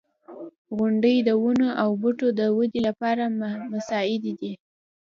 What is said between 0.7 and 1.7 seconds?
•غونډۍ د ونو